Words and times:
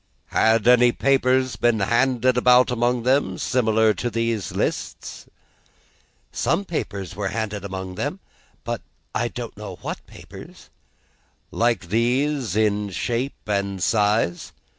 "Had 0.33 0.67
any 0.67 0.91
papers 0.91 1.55
been 1.57 1.79
handed 1.79 2.35
about 2.35 2.71
among 2.71 3.03
them, 3.03 3.37
similar 3.37 3.93
to 3.93 4.09
these 4.09 4.51
lists?" 4.51 5.27
"Some 6.31 6.65
papers 6.65 7.11
had 7.13 7.19
been 7.19 7.31
handed 7.31 7.63
about 7.65 7.67
among 7.69 7.93
them, 7.93 8.19
but 8.63 8.81
I 9.13 9.27
don't 9.27 9.55
know 9.55 9.75
what 9.83 10.03
papers." 10.07 10.71
"Like 11.51 11.89
these 11.89 12.55
in 12.55 12.89
shape 12.89 13.35
and 13.47 13.79
size?" 13.83 14.53